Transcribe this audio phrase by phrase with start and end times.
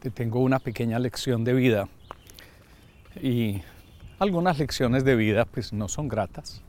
[0.00, 1.88] te tengo una pequeña lección de vida.
[3.22, 3.60] Y
[4.18, 6.62] algunas lecciones de vida pues no son gratas.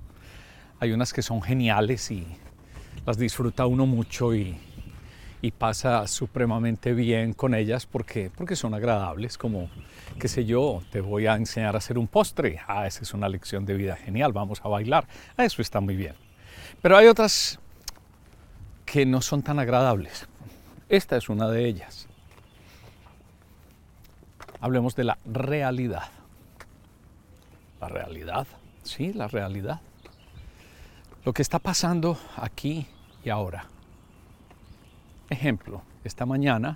[0.80, 2.28] Hay unas que son geniales y
[3.06, 4.60] las disfruta uno mucho y,
[5.58, 9.70] pasa supremamente bien con ellas porque, porque son agradables, como,
[10.20, 12.60] qué sé yo, te voy a enseñar a hacer un postre.
[12.68, 15.08] Ah, esa es una lección de vida genial, vamos a bailar.
[15.38, 16.14] Ah, eso está muy bien.
[16.82, 17.60] Pero hay otras
[18.86, 20.28] que no son tan agradables.
[20.90, 22.08] Esta es una de ellas.
[24.62, 26.10] Hablemos de la realidad.
[27.80, 28.46] La realidad,
[28.84, 29.82] sí, la realidad.
[31.26, 32.86] Lo que está pasando aquí
[33.26, 33.66] y ahora.
[35.32, 36.76] Ejemplo, esta mañana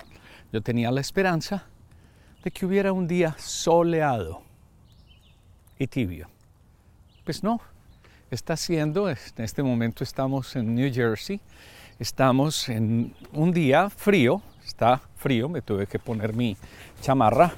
[0.51, 1.65] yo tenía la esperanza
[2.43, 4.41] de que hubiera un día soleado
[5.77, 6.27] y tibio.
[7.23, 7.61] Pues no,
[8.31, 11.39] está siendo, en este momento estamos en New Jersey,
[11.99, 16.57] estamos en un día frío, está frío, me tuve que poner mi
[17.01, 17.53] chamarra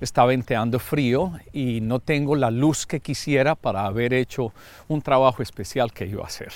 [0.00, 4.52] está venteando frío y no tengo la luz que quisiera para haber hecho
[4.88, 6.52] un trabajo especial que iba a hacer.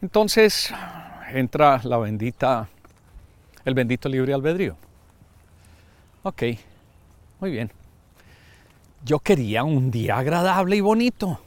[0.00, 0.72] Entonces
[1.32, 2.68] entra la bendita,
[3.64, 4.76] el bendito libre albedrío.
[6.22, 6.42] Ok,
[7.40, 7.70] muy bien.
[9.04, 11.40] Yo quería un día agradable y bonito.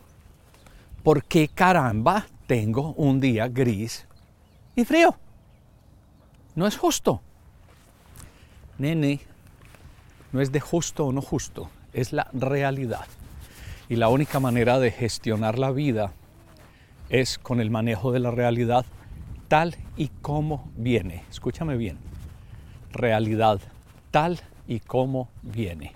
[1.04, 4.06] ¿Por qué caramba tengo un día gris
[4.76, 5.16] y frío?
[6.56, 7.22] No es justo.
[8.78, 9.20] Nene,
[10.32, 13.06] no es de justo o no justo, es la realidad.
[13.90, 16.14] Y la única manera de gestionar la vida
[17.10, 18.86] es con el manejo de la realidad
[19.48, 21.24] tal y como viene.
[21.30, 21.98] Escúchame bien.
[22.92, 23.60] Realidad
[24.12, 25.94] tal y como viene.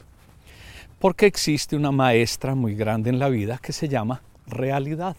[1.00, 5.16] Porque existe una maestra muy grande en la vida que se llama realidad.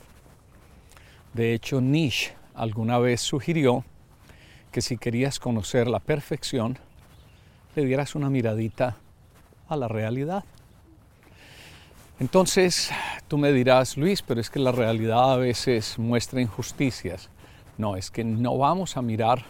[1.33, 3.85] De hecho, Nietzsche alguna vez sugirió
[4.73, 6.79] que si querías conocer la perfección,
[7.77, 8.97] le dieras una miradita
[9.69, 10.45] a la realidad.
[12.21, 12.91] Entonces,
[13.29, 17.29] tú me dirás, Luis, pero es que la realidad a veces muestra injusticias.
[17.77, 19.45] No, es que no vamos a mirar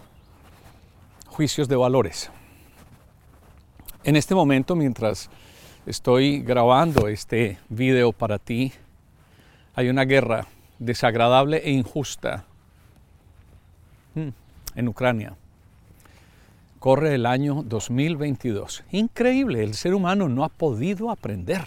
[1.26, 2.30] juicios de valores.
[4.02, 5.28] En este momento, mientras
[5.86, 8.72] estoy grabando este video para ti,
[9.74, 10.46] hay una guerra
[10.78, 12.44] desagradable e injusta
[14.14, 14.28] hmm,
[14.74, 15.36] en Ucrania
[16.84, 18.84] corre el año 2022.
[18.92, 21.66] Increíble, el ser humano no ha podido aprender.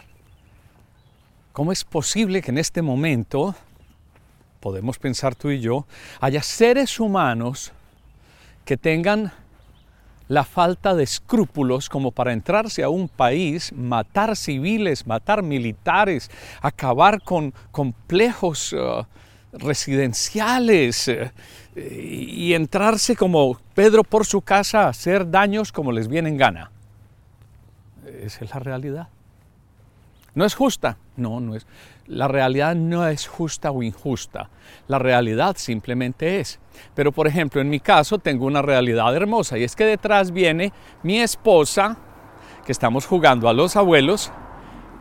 [1.53, 3.56] ¿Cómo es posible que en este momento,
[4.59, 5.88] podemos pensar tú y yo,
[6.22, 7.72] haya seres humanos
[8.63, 9.33] que tengan
[10.27, 16.29] la falta de escrúpulos como para entrarse a un país, matar civiles, matar militares,
[16.61, 19.03] acabar con complejos uh,
[19.51, 21.31] residenciales uh,
[21.77, 26.71] y entrarse como Pedro por su casa a hacer daños como les viene en gana.
[28.21, 29.09] Esa es la realidad.
[30.33, 30.97] ¿No es justa?
[31.15, 31.65] No, no es.
[32.07, 34.49] La realidad no es justa o injusta.
[34.88, 36.59] La realidad simplemente es.
[36.95, 40.71] Pero por ejemplo, en mi caso tengo una realidad hermosa y es que detrás viene
[41.03, 41.97] mi esposa,
[42.65, 44.31] que estamos jugando a los abuelos,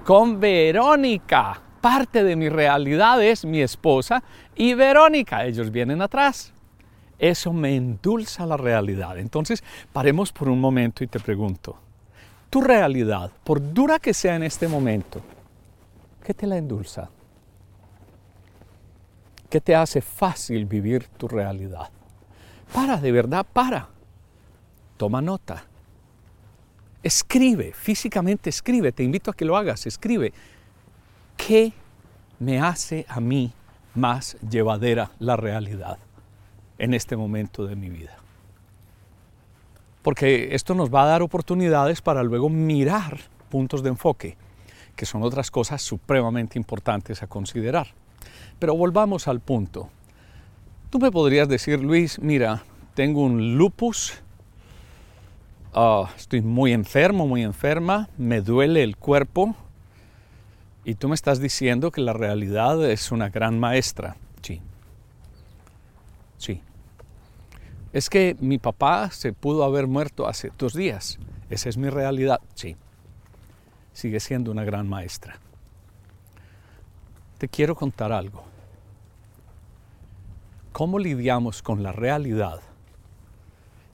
[0.04, 1.60] con Verónica.
[1.80, 4.22] Parte de mi realidad es mi esposa
[4.54, 5.44] y Verónica.
[5.44, 6.54] Ellos vienen atrás
[7.18, 9.18] eso me endulza la realidad.
[9.18, 9.62] Entonces,
[9.92, 11.76] paremos por un momento y te pregunto,
[12.50, 15.20] tu realidad, por dura que sea en este momento,
[16.22, 17.08] ¿qué te la endulza?
[19.48, 21.88] ¿Qué te hace fácil vivir tu realidad?
[22.72, 23.88] Para, de verdad, para.
[24.96, 25.64] Toma nota.
[27.02, 30.32] Escribe, físicamente escribe, te invito a que lo hagas, escribe.
[31.36, 31.72] ¿Qué
[32.40, 33.52] me hace a mí
[33.94, 35.98] más llevadera la realidad?
[36.78, 38.16] En este momento de mi vida.
[40.02, 44.36] Porque esto nos va a dar oportunidades para luego mirar puntos de enfoque,
[44.94, 47.88] que son otras cosas supremamente importantes a considerar.
[48.58, 49.88] Pero volvamos al punto.
[50.90, 52.62] Tú me podrías decir, Luis, mira,
[52.94, 54.22] tengo un lupus,
[55.74, 59.56] ah, estoy muy enfermo, muy enferma, me duele el cuerpo,
[60.84, 64.16] y tú me estás diciendo que la realidad es una gran maestra.
[64.40, 64.62] Sí,
[66.38, 66.60] Sí.
[67.92, 71.18] Es que mi papá se pudo haber muerto hace dos días.
[71.48, 72.40] Esa es mi realidad.
[72.54, 72.76] Sí.
[73.92, 75.38] Sigue siendo una gran maestra.
[77.38, 78.44] Te quiero contar algo.
[80.72, 82.60] Cómo lidiamos con la realidad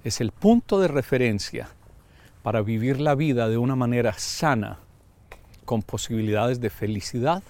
[0.05, 1.69] es el punto de referencia
[2.43, 4.81] para vivir la vida de una manera sana,
[5.65, 7.43] con posibilidades de felicidad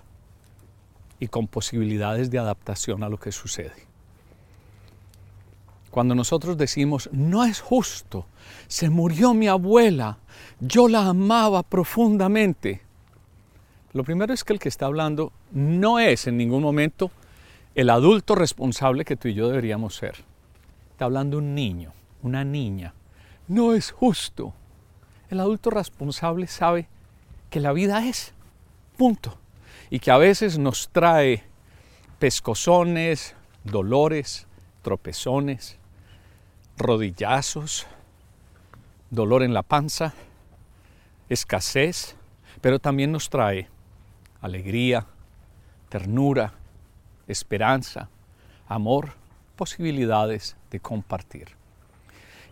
[1.19, 3.92] y con posibilidades de adaptación a lo que sucede.
[5.93, 8.25] Cuando nosotros decimos, no es justo,
[8.67, 10.17] se murió mi abuela,
[10.59, 12.81] yo la amaba profundamente.
[13.93, 17.11] Lo primero es que el que está hablando no es en ningún momento
[17.75, 20.25] el adulto responsable que tú y yo deberíamos ser.
[20.93, 21.93] Está hablando un niño,
[22.23, 22.94] una niña.
[23.47, 24.55] No es justo.
[25.29, 26.89] El adulto responsable sabe
[27.50, 28.33] que la vida es,
[28.97, 29.37] punto.
[29.91, 31.44] Y que a veces nos trae
[32.19, 34.47] pescozones, dolores,
[34.81, 35.79] tropezones,
[36.76, 37.86] rodillazos,
[39.10, 40.14] dolor en la panza,
[41.28, 42.16] escasez,
[42.60, 43.69] pero también nos trae
[44.40, 45.06] alegría,
[45.88, 46.54] ternura,
[47.28, 48.08] esperanza,
[48.66, 49.14] amor,
[49.56, 51.48] posibilidades de compartir.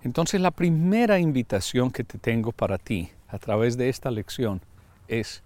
[0.02, 4.60] Entonces la primera invitación que te tengo para ti a través de esta lección
[5.08, 5.42] es,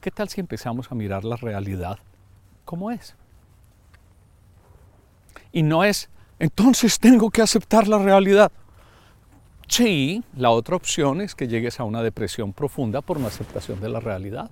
[0.00, 1.98] ¿qué tal si empezamos a mirar la realidad
[2.64, 3.14] como es?
[5.52, 6.08] Y no es,
[6.38, 8.50] entonces tengo que aceptar la realidad.
[9.68, 13.88] Sí, la otra opción es que llegues a una depresión profunda por una aceptación de
[13.88, 14.50] la realidad.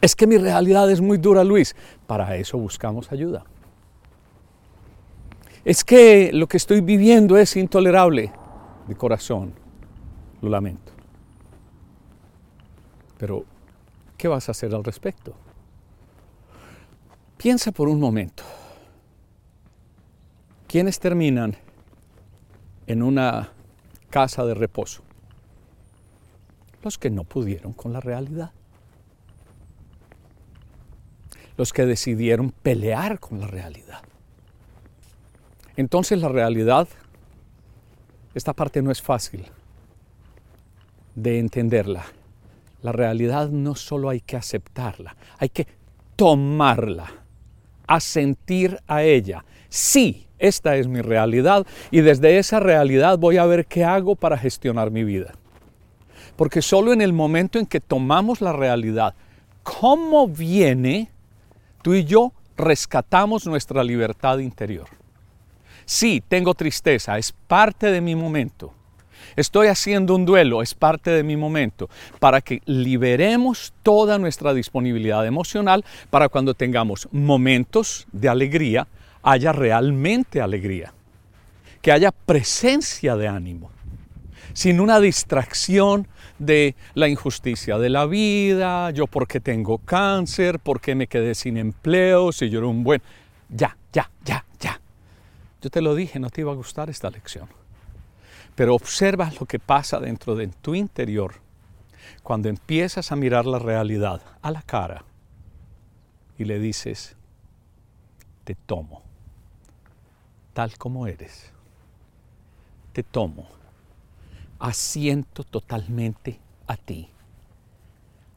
[0.00, 1.74] Es que mi realidad es muy dura, Luis.
[2.06, 3.44] Para eso buscamos ayuda.
[5.64, 8.30] Es que lo que estoy viviendo es intolerable.
[8.86, 9.54] De corazón,
[10.42, 10.92] lo lamento.
[13.16, 13.46] Pero,
[14.18, 15.34] ¿qué vas a hacer al respecto?
[17.38, 18.42] Piensa por un momento.
[20.74, 21.54] ¿Quiénes terminan
[22.88, 23.52] en una
[24.10, 25.04] casa de reposo?
[26.82, 28.50] Los que no pudieron con la realidad
[31.56, 34.02] los que decidieron pelear con la realidad.
[35.76, 36.88] Entonces la realidad,
[38.34, 39.46] esta parte no es fácil
[41.14, 42.04] de entenderla.
[42.82, 45.68] La realidad no solo hay que aceptarla, hay que
[46.16, 47.12] tomarla,
[47.86, 49.44] asentir a ella.
[49.68, 54.38] Sí, esta es mi realidad y desde esa realidad voy a ver qué hago para
[54.38, 55.34] gestionar mi vida.
[56.36, 59.14] Porque solo en el momento en que tomamos la realidad,
[59.62, 61.08] cómo viene,
[61.84, 64.86] Tú y yo rescatamos nuestra libertad interior.
[65.84, 68.72] Sí, tengo tristeza, es parte de mi momento.
[69.36, 71.90] Estoy haciendo un duelo, es parte de mi momento,
[72.20, 78.88] para que liberemos toda nuestra disponibilidad emocional para cuando tengamos momentos de alegría,
[79.24, 80.92] haya realmente alegría,
[81.82, 83.70] que haya presencia de ánimo,
[84.52, 86.06] sin una distracción
[86.38, 92.30] de la injusticia de la vida, yo porque tengo cáncer, porque me quedé sin empleo,
[92.32, 93.02] si yo era un buen...
[93.48, 94.80] Ya, ya, ya, ya.
[95.60, 97.48] Yo te lo dije, no te iba a gustar esta lección.
[98.54, 101.34] Pero observa lo que pasa dentro de tu interior
[102.22, 105.04] cuando empiezas a mirar la realidad a la cara
[106.38, 107.16] y le dices,
[108.44, 109.02] te tomo,
[110.54, 111.52] tal como eres.
[112.94, 113.46] Te tomo
[114.58, 117.10] asiento totalmente a ti,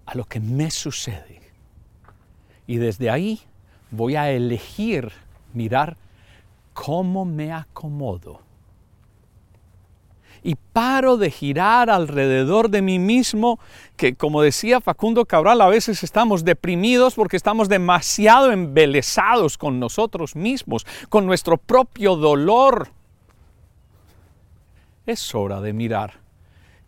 [0.06, 1.40] a lo que me sucede.
[2.66, 3.40] Y desde ahí
[3.92, 5.10] voy a elegir
[5.54, 5.96] mirar
[6.74, 8.42] cómo me acomodo.
[10.44, 13.60] Y paro de girar alrededor de mí mismo,
[13.95, 20.36] que como decía Facundo Cabral, a veces estamos deprimidos porque estamos demasiado embelesados con nosotros
[20.36, 22.89] mismos, con nuestro propio dolor.
[25.06, 26.19] Es hora de mirar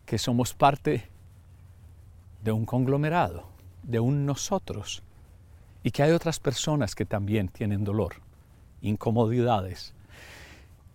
[0.05, 1.07] que somos parte
[2.43, 3.45] de un conglomerado,
[3.83, 5.03] de un nosotros,
[5.83, 8.15] y que hay otras personas que también tienen dolor,
[8.81, 9.93] incomodidades,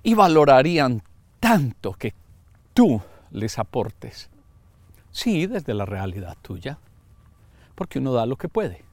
[0.02, 1.02] y valorarían
[1.40, 2.14] tanto que
[2.75, 3.00] tú
[3.31, 4.28] les aportes.
[5.11, 6.78] Sí, desde la realidad tuya,
[7.75, 8.85] porque uno da lo que puede,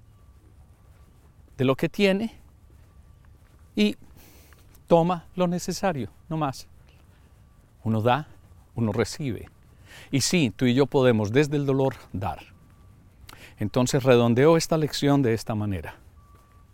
[1.58, 2.36] de lo que tiene,
[3.76, 3.98] y
[4.88, 6.68] toma lo necesario, no más.
[7.84, 8.28] Uno da,
[8.76, 9.50] uno recibe.
[10.12, 12.40] Y sí, tú y yo podemos desde el dolor dar.
[13.58, 15.96] Entonces redondeo esta lección de esta manera.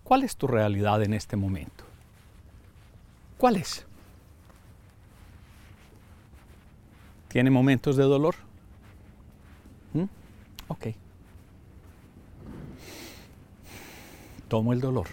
[0.04, 1.84] ¿Cuál es tu realidad en este momento?
[3.38, 3.87] ¿Cuál es?
[7.28, 8.36] ¿Tiene momentos de dolor?
[9.94, 10.04] ¿Mm?
[10.68, 10.88] Ok.
[14.48, 15.08] Tomo el dolor.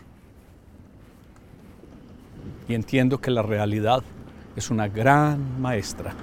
[2.68, 4.02] Y entiendo que la realidad
[4.56, 6.14] es una gran maestra,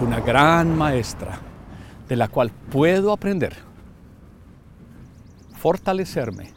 [0.00, 1.38] una gran maestra
[2.08, 3.56] de la cual puedo aprender,
[5.56, 6.52] fortalecerme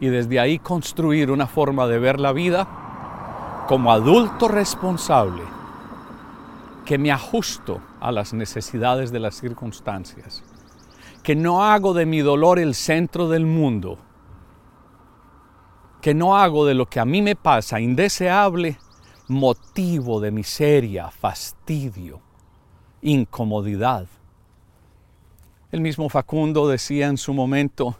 [0.00, 5.42] y desde ahí construir una forma de ver la vida como adulto responsable
[6.84, 10.42] que me ajusto a las necesidades de las circunstancias,
[11.22, 13.98] que no hago de mi dolor el centro del mundo,
[16.02, 18.76] que no hago de lo que a mí me pasa indeseable
[19.28, 22.20] motivo de miseria, fastidio,
[23.00, 24.06] incomodidad.
[25.72, 27.96] El mismo Facundo decía en su momento,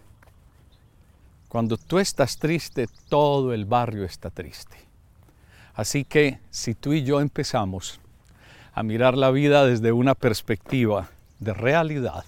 [1.48, 4.76] cuando tú estás triste, todo el barrio está triste.
[5.74, 8.00] Así que si tú y yo empezamos
[8.74, 12.24] a mirar la vida desde una perspectiva de realidad,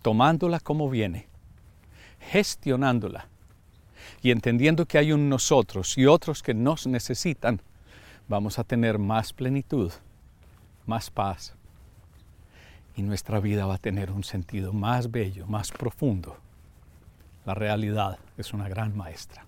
[0.00, 1.26] tomándola como viene,
[2.30, 3.26] gestionándola
[4.22, 7.60] y entendiendo que hay un nosotros y otros que nos necesitan,
[8.28, 9.92] vamos a tener más plenitud,
[10.86, 11.54] más paz
[12.96, 16.36] y nuestra vida va a tener un sentido más bello, más profundo.
[17.44, 19.44] La realidad es una gran maestra.